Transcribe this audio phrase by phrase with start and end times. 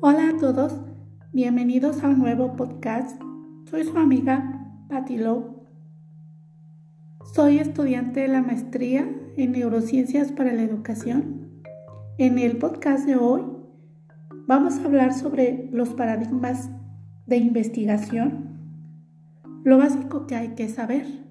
[0.00, 0.74] Hola a todos,
[1.32, 3.20] bienvenidos a un nuevo podcast.
[3.68, 5.66] Soy su amiga Patty Lowe.
[7.34, 11.50] Soy estudiante de la maestría en neurociencias para la educación.
[12.16, 13.42] En el podcast de hoy
[14.46, 16.70] vamos a hablar sobre los paradigmas
[17.26, 18.60] de investigación,
[19.64, 21.27] lo básico que hay que saber.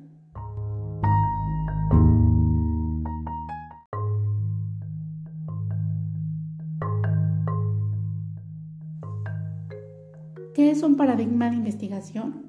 [10.57, 12.47] ¿Qué es un paradigma de investigación?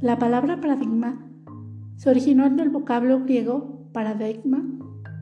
[0.00, 1.30] La palabra paradigma
[1.94, 4.64] se originó en el vocablo griego paradigma,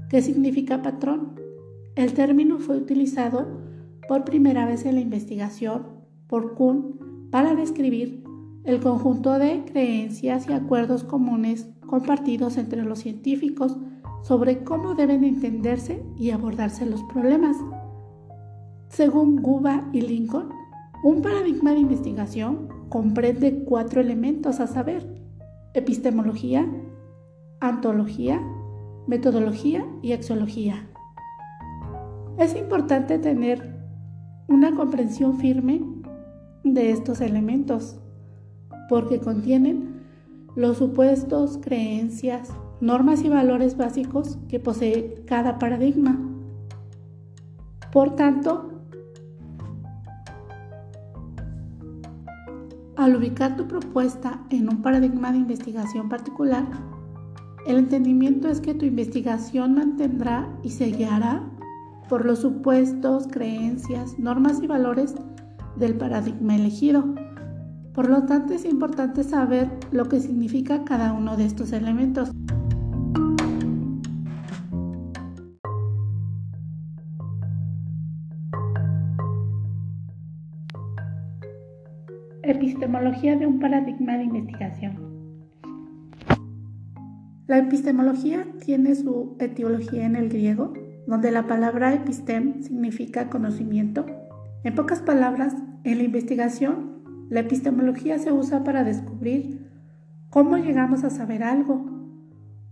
[0.09, 1.35] que significa patrón.
[1.97, 3.61] El término fue utilizado
[4.09, 5.87] por primera vez en la investigación
[6.27, 8.25] por Kuhn para describir
[8.65, 13.77] el conjunto de creencias y acuerdos comunes compartidos entre los científicos
[14.23, 17.59] sobre cómo deben entenderse y abordarse los problemas.
[18.89, 20.64] Según Guba y Lincoln,
[21.05, 25.07] un paradigma de investigación comprende cuatro elementos a saber,
[25.75, 26.67] epistemología,
[27.61, 28.41] antología,
[29.07, 30.89] metodología y exología.
[32.39, 33.85] Es importante tener
[34.49, 35.83] una comprensión firme
[36.65, 38.01] de estos elementos
[38.89, 40.01] porque contienen
[40.57, 42.49] los supuestos, creencias,
[42.81, 46.19] normas y valores básicos que posee cada paradigma.
[47.93, 48.74] Por tanto,
[53.05, 56.65] Al ubicar tu propuesta en un paradigma de investigación particular,
[57.67, 61.43] el entendimiento es que tu investigación mantendrá y se guiará
[62.09, 65.17] por los supuestos, creencias, normas y valores
[65.77, 67.15] del paradigma elegido.
[67.93, 72.31] Por lo tanto, es importante saber lo que significa cada uno de estos elementos.
[82.95, 84.95] Epistemología de un paradigma de investigación.
[87.49, 90.75] La epistemología tiene su etiología en el griego,
[91.09, 94.07] donde la palabra epistem significa conocimiento.
[94.63, 99.73] En pocas palabras, en la investigación, la epistemología se usa para descubrir
[100.31, 101.85] cómo llegamos a saber algo,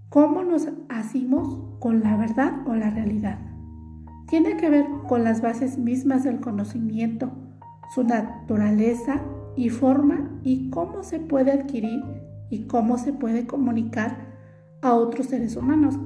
[0.09, 3.41] cómo nos hacemos con la verdad o la realidad.
[4.29, 7.33] Tiene que ver con las bases mismas del conocimiento,
[7.93, 9.21] su naturaleza
[9.57, 12.03] y forma y cómo se puede adquirir
[12.51, 14.33] y cómo se puede comunicar
[14.83, 15.99] a otros seres humanos.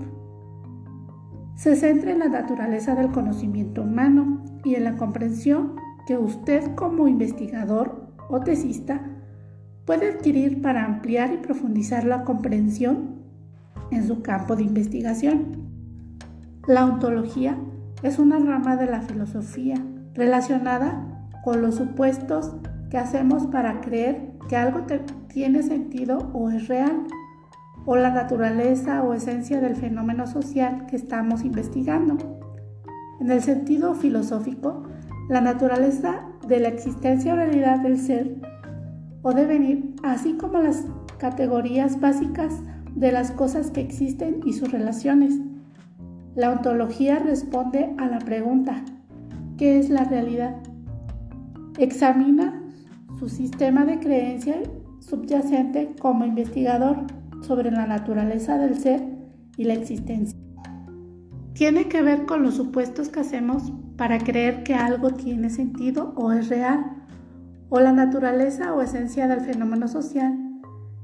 [1.57, 5.77] Se centra en la naturaleza del conocimiento humano y en la comprensión
[6.07, 9.01] que usted como investigador o tesista
[9.87, 13.17] puede adquirir para ampliar y profundizar la comprensión
[13.91, 15.71] en su campo de investigación.
[16.67, 17.57] La ontología
[18.03, 19.77] es una rama de la filosofía
[20.15, 22.57] relacionada con los supuestos
[22.91, 24.87] que hacemos para creer que algo
[25.29, 27.07] tiene sentido o es real,
[27.85, 32.17] o la naturaleza o esencia del fenómeno social que estamos investigando.
[33.21, 34.83] En el sentido filosófico,
[35.29, 38.37] la naturaleza de la existencia o realidad del ser
[39.23, 40.85] o devenir, así como las
[41.19, 42.61] categorías básicas
[42.95, 45.35] de las cosas que existen y sus relaciones.
[46.35, 48.85] La ontología responde a la pregunta,
[49.57, 50.57] ¿qué es la realidad?
[51.79, 52.63] Examina
[53.19, 54.63] su sistema de creencia
[55.01, 56.99] subyacente como investigador
[57.43, 59.03] sobre la naturaleza del ser
[59.57, 60.39] y la existencia.
[61.55, 66.33] Tiene que ver con los supuestos que hacemos para creer que algo tiene sentido o
[66.33, 66.85] es real,
[67.69, 70.39] o la naturaleza o esencia del fenómeno social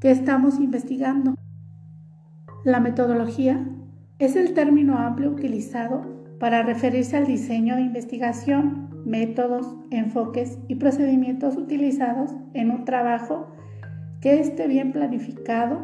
[0.01, 1.34] que estamos investigando.
[2.65, 3.67] La metodología
[4.19, 6.03] es el término amplio utilizado
[6.39, 13.49] para referirse al diseño de investigación métodos, enfoques y procedimientos utilizados en un trabajo
[14.21, 15.79] que esté bien planificado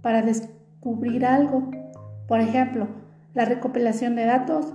[0.00, 1.70] para descubrir algo.
[2.26, 2.88] Por ejemplo,
[3.34, 4.74] la recopilación de datos,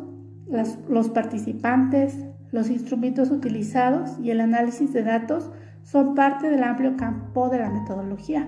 [0.89, 5.51] los participantes, los instrumentos utilizados y el análisis de datos
[5.83, 8.47] son parte del amplio campo de la metodología.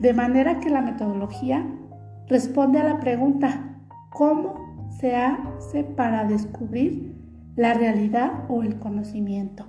[0.00, 1.66] De manera que la metodología
[2.28, 3.76] responde a la pregunta,
[4.10, 7.13] ¿cómo se hace para descubrir
[7.56, 9.66] la realidad o el conocimiento.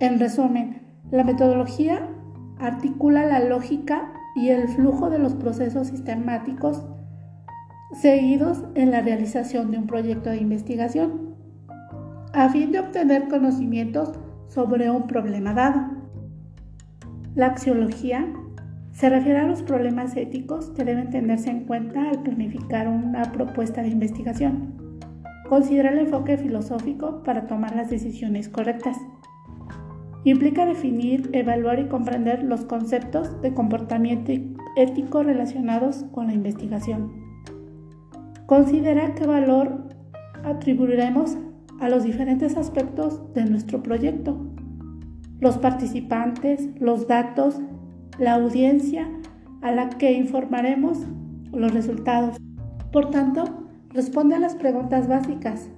[0.00, 2.08] En resumen, la metodología
[2.58, 6.84] articula la lógica y el flujo de los procesos sistemáticos
[7.92, 11.34] seguidos en la realización de un proyecto de investigación,
[12.32, 14.12] a fin de obtener conocimientos
[14.48, 15.82] sobre un problema dado.
[17.34, 18.26] La axiología
[18.92, 23.82] se refiere a los problemas éticos que deben tenerse en cuenta al planificar una propuesta
[23.82, 24.79] de investigación.
[25.50, 28.96] Considera el enfoque filosófico para tomar las decisiones correctas.
[30.22, 34.30] Implica definir, evaluar y comprender los conceptos de comportamiento
[34.76, 37.10] ético relacionados con la investigación.
[38.46, 39.88] Considera qué valor
[40.44, 41.36] atribuiremos
[41.80, 44.54] a los diferentes aspectos de nuestro proyecto,
[45.40, 47.60] los participantes, los datos,
[48.20, 49.10] la audiencia
[49.62, 51.08] a la que informaremos
[51.50, 52.36] los resultados.
[52.92, 55.68] Por tanto, responde a las preguntas básicas.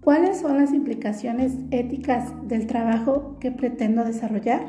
[0.00, 4.66] ¿Cuáles son las implicaciones éticas del trabajo que pretendo desarrollar?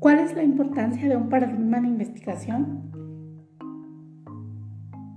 [0.00, 2.92] ¿Cuál es la importancia de un paradigma de investigación?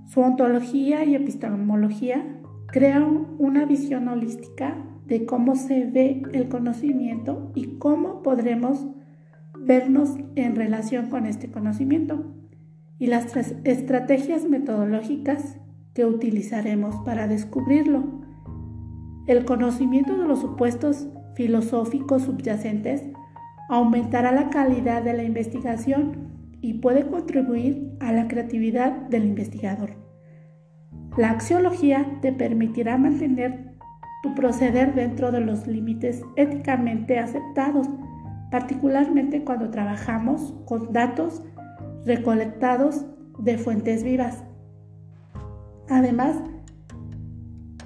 [0.06, 2.26] Su ontología y epistemología
[2.66, 4.76] crean una visión holística
[5.12, 8.86] de cómo se ve el conocimiento y cómo podremos
[9.58, 12.32] vernos en relación con este conocimiento
[12.98, 15.58] y las estrategias metodológicas
[15.92, 18.22] que utilizaremos para descubrirlo.
[19.26, 23.02] El conocimiento de los supuestos filosóficos subyacentes
[23.68, 26.30] aumentará la calidad de la investigación
[26.62, 29.90] y puede contribuir a la creatividad del investigador.
[31.18, 33.71] La axiología te permitirá mantener
[34.22, 37.88] tu proceder dentro de los límites éticamente aceptados
[38.52, 41.42] particularmente cuando trabajamos con datos
[42.04, 43.06] recolectados
[43.38, 44.44] de fuentes vivas.
[45.88, 46.36] Además,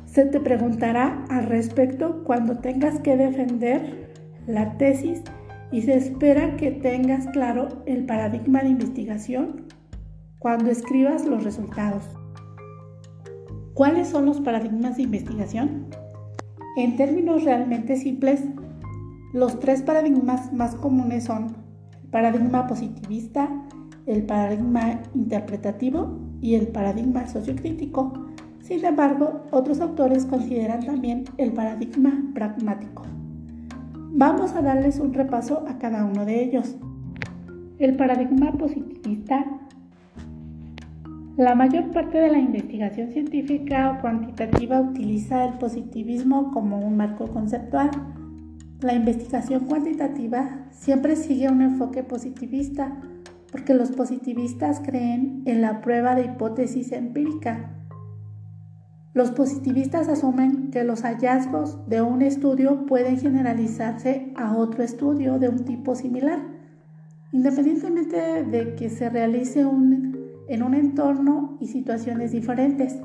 [0.07, 4.13] se te preguntará al respecto cuando tengas que defender
[4.47, 5.23] la tesis
[5.71, 9.67] y se espera que tengas claro el paradigma de investigación
[10.41, 12.05] cuando escribas los resultados.
[13.75, 15.87] ¿Cuáles son los paradigmas de investigación?
[16.77, 18.45] En términos realmente simples,
[19.33, 21.57] los tres paradigmas más comunes son
[22.03, 23.49] el paradigma positivista,
[24.05, 28.13] el paradigma interpretativo y el paradigma sociocrítico.
[28.61, 33.05] Sin embargo, otros autores consideran también el paradigma pragmático.
[34.13, 36.77] Vamos a darles un repaso a cada uno de ellos.
[37.79, 39.47] El paradigma positivista.
[41.37, 47.27] La mayor parte de la investigación científica o cuantitativa utiliza el positivismo como un marco
[47.29, 47.91] conceptual
[48.81, 52.95] la investigación cuantitativa siempre sigue un enfoque positivista
[53.51, 57.73] porque los positivistas creen en la prueba de hipótesis empírica.
[59.15, 65.49] Los positivistas asumen que los hallazgos de un estudio pueden generalizarse a otro estudio de
[65.49, 66.39] un tipo similar,
[67.33, 69.65] independientemente de que se realice
[70.49, 72.99] en un entorno y situaciones diferentes.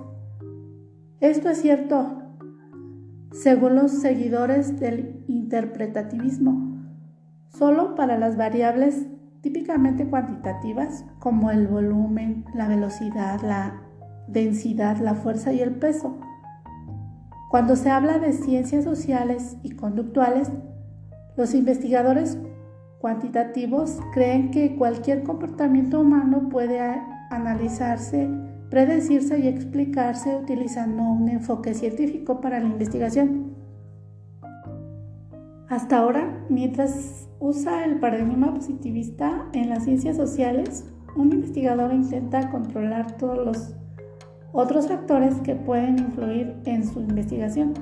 [1.19, 2.21] Esto es cierto
[3.31, 6.83] según los seguidores del interpretativismo,
[7.49, 9.07] solo para las variables
[9.41, 13.81] típicamente cuantitativas como el volumen, la velocidad, la
[14.27, 16.19] densidad, la fuerza y el peso.
[17.49, 20.51] Cuando se habla de ciencias sociales y conductuales,
[21.37, 22.37] los investigadores
[22.99, 26.79] cuantitativos creen que cualquier comportamiento humano puede
[27.31, 28.29] analizarse
[28.71, 33.53] predecirse y explicarse utilizando un enfoque científico para la investigación.
[35.67, 40.85] Hasta ahora, mientras usa el paradigma positivista en las ciencias sociales,
[41.17, 43.75] un investigador intenta controlar todos los
[44.53, 47.73] otros factores que pueden influir en su investigación.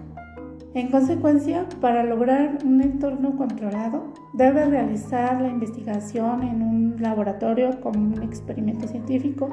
[0.74, 8.00] En consecuencia, para lograr un entorno controlado, debe realizar la investigación en un laboratorio como
[8.00, 9.50] un experimento científico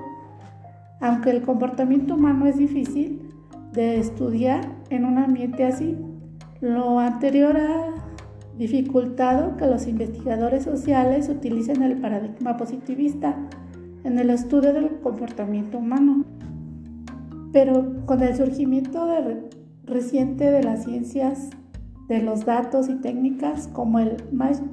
[1.01, 3.31] aunque el comportamiento humano es difícil
[3.73, 5.97] de estudiar en un ambiente así,
[6.61, 7.95] lo anterior ha
[8.57, 13.37] dificultado que los investigadores sociales utilicen el paradigma positivista
[14.05, 16.25] en el estudio del comportamiento humano.
[17.53, 19.07] Pero con el surgimiento
[19.87, 21.51] reciente de las ciencias
[22.09, 24.71] de los datos y técnicas como el Machine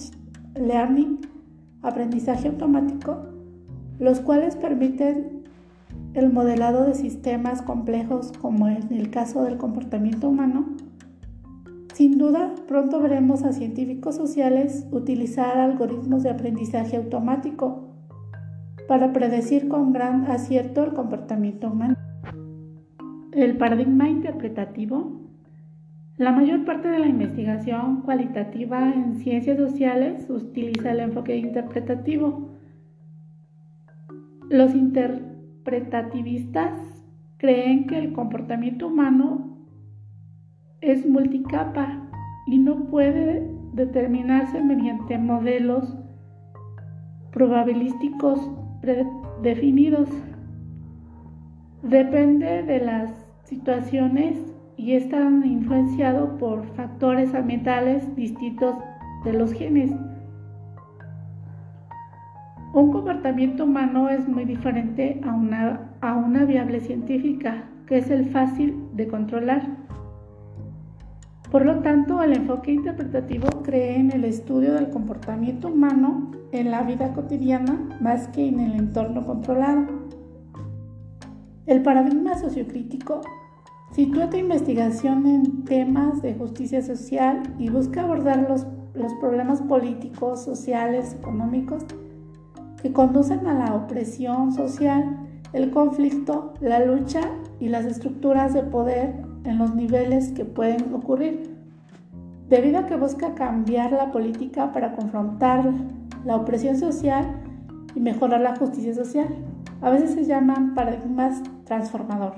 [0.55, 1.20] Learning,
[1.82, 3.25] aprendizaje automático,
[4.00, 5.43] los cuales permiten
[6.13, 10.75] el modelado de sistemas complejos como en el caso del comportamiento humano,
[11.93, 17.84] sin duda pronto veremos a científicos sociales utilizar algoritmos de aprendizaje automático
[18.88, 21.96] para predecir con gran acierto el comportamiento humano.
[23.36, 25.22] El paradigma interpretativo.
[26.18, 32.52] La mayor parte de la investigación cualitativa en ciencias sociales utiliza el enfoque interpretativo.
[34.50, 37.06] Los inter interpretativistas
[37.38, 39.58] creen que el comportamiento humano
[40.82, 42.10] es multicapa
[42.48, 45.98] y no puede determinarse mediante modelos
[47.32, 48.40] probabilísticos
[49.42, 50.10] definidos.
[51.82, 53.23] Depende de las
[53.53, 54.38] situaciones
[54.77, 58.75] y están influenciados por factores ambientales distintos
[59.24, 59.91] de los genes.
[62.74, 68.25] Un comportamiento humano es muy diferente a una, a una viable científica, que es el
[68.31, 69.62] fácil de controlar.
[71.51, 76.81] Por lo tanto, el enfoque interpretativo cree en el estudio del comportamiento humano en la
[76.81, 79.86] vida cotidiana más que en el entorno controlado.
[81.67, 83.22] El paradigma sociocrítico
[83.93, 88.65] sitúa tu investigación en temas de justicia social y busca abordar los,
[89.19, 91.83] problemas políticos, sociales, económicos
[92.81, 95.17] que conducen a la opresión social,
[95.53, 97.21] el conflicto, la lucha
[97.59, 101.55] y las estructuras de poder en los niveles que pueden ocurrir,
[102.50, 105.71] debido a que busca cambiar la política para confrontar
[106.25, 107.41] la opresión social
[107.95, 109.27] y mejorar la justicia social.
[109.81, 112.33] A veces se llaman paradigmas transformador.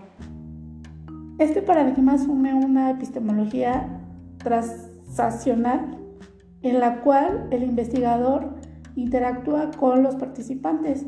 [1.38, 4.00] Este paradigma asume una epistemología
[4.38, 5.98] transaccional
[6.62, 8.56] en la cual el investigador
[8.96, 11.06] interactúa con los participantes.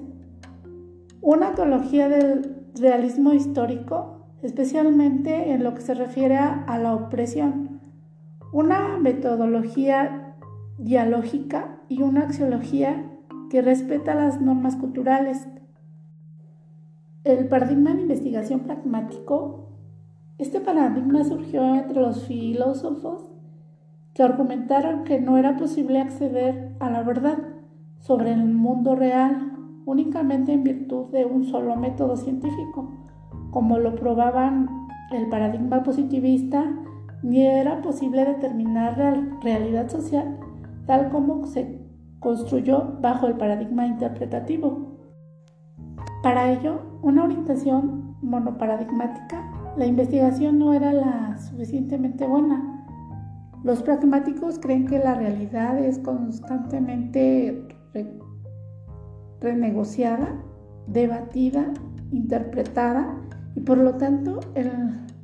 [1.22, 7.80] Una antología del realismo histórico, especialmente en lo que se refiere a la opresión.
[8.52, 10.36] Una metodología
[10.78, 13.12] dialógica y una axiología
[13.50, 15.48] que respeta las normas culturales.
[17.24, 19.67] El paradigma de investigación pragmático.
[20.38, 23.32] Este paradigma surgió entre los filósofos
[24.14, 27.40] que argumentaron que no era posible acceder a la verdad
[28.00, 29.54] sobre el mundo real
[29.86, 32.92] únicamente en virtud de un solo método científico,
[33.52, 34.70] como lo probaban
[35.12, 36.72] el paradigma positivista,
[37.24, 40.38] ni era posible determinar la realidad social
[40.86, 41.80] tal como se
[42.20, 44.98] construyó bajo el paradigma interpretativo.
[46.22, 52.86] Para ello, una orientación monoparadigmática, la investigación no era la suficientemente buena.
[53.64, 57.68] Los pragmáticos creen que la realidad es constantemente
[59.40, 60.42] renegociada,
[60.88, 61.74] debatida,
[62.12, 63.22] interpretada
[63.56, 64.72] y por lo tanto el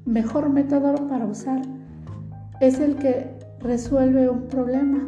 [0.05, 1.61] mejor método para usar
[2.59, 5.07] es el que resuelve un problema.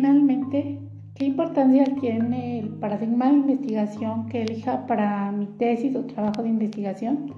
[0.00, 0.78] Finalmente,
[1.14, 6.48] ¿qué importancia tiene el paradigma de investigación que elija para mi tesis o trabajo de
[6.48, 7.34] investigación?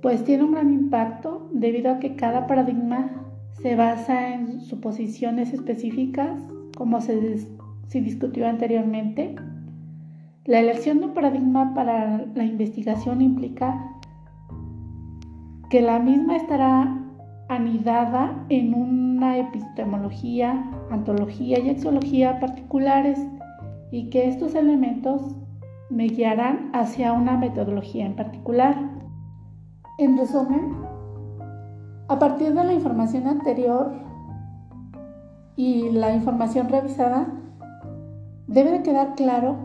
[0.00, 3.10] pues tiene un gran impacto debido a que cada paradigma
[3.60, 6.40] se basa en suposiciones específicas,
[6.76, 7.48] como se,
[7.94, 9.34] discutió anteriormente.
[10.44, 13.90] La elección de un paradigma para la investigación implica
[15.68, 17.07] que la misma estará
[17.48, 23.18] anidada en una epistemología, antología y axiología particulares
[23.90, 25.34] y que estos elementos
[25.90, 28.76] me guiarán hacia una metodología en particular.
[29.98, 30.76] En resumen,
[32.08, 33.92] a partir de la información anterior
[35.56, 37.26] y la información revisada,
[38.46, 39.56] debe de quedar claro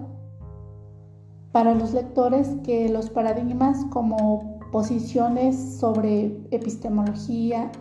[1.51, 7.71] para los lectores que los paradigmas como posiciones sobre epistemología,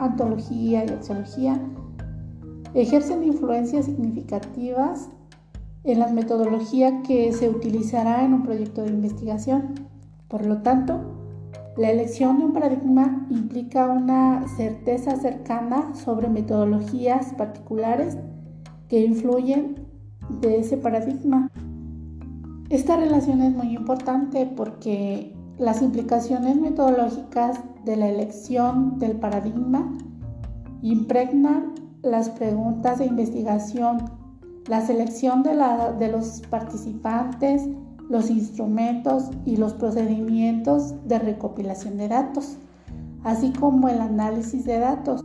[0.00, 1.62] antología y axiología
[2.74, 5.08] ejercen influencias significativas
[5.84, 9.86] en la metodología que se utilizará en un proyecto de investigación.
[10.26, 11.00] Por lo tanto,
[11.76, 18.18] la elección de un paradigma implica una certeza cercana sobre metodologías particulares
[18.88, 19.86] que influyen
[20.40, 21.52] de ese paradigma.
[22.68, 29.92] Esta relación es muy importante porque las implicaciones metodológicas de la elección del paradigma
[30.80, 34.10] impregnan las preguntas de investigación,
[34.68, 37.68] la selección de, los participantes,
[38.08, 42.56] los instrumentos y los procedimientos de recopilación de datos,
[43.22, 45.22] así como el análisis de datos.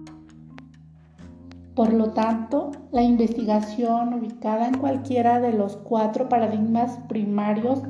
[1.75, 7.81] Por lo tanto, la investigación ubicada en cualquiera de los cuatro paradigmas primarios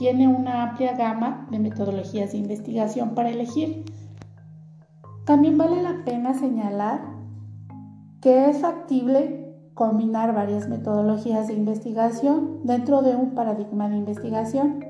[0.00, 3.84] tiene una amplia gama de metodologías de investigación para elegir.
[5.26, 7.02] También vale la pena señalar
[8.22, 14.86] que es factible combinar varias metodologías de investigación dentro de un paradigma de investigación.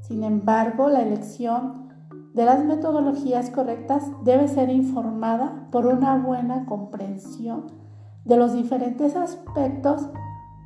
[0.00, 1.90] Sin embargo, la elección
[2.32, 7.66] de las metodologías correctas debe ser informada por una buena comprensión
[8.24, 10.08] de los diferentes aspectos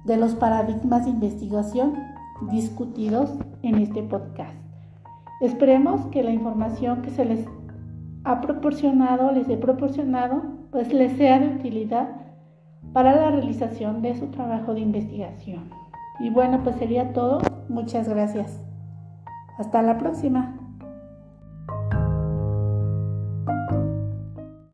[0.05, 1.95] de los paradigmas de investigación
[2.51, 3.31] discutidos
[3.63, 4.55] en este podcast.
[5.41, 7.47] Esperemos que la información que se les
[8.25, 12.09] ha proporcionado, les he proporcionado, pues les sea de utilidad
[12.93, 15.71] para la realización de su trabajo de investigación.
[16.21, 17.41] Y bueno, pues sería todo.
[17.69, 18.61] Muchas gracias.
[19.59, 20.58] Hasta la próxima.